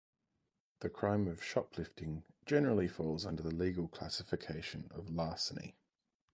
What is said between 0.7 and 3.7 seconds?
The crime of shoplifting generally falls under the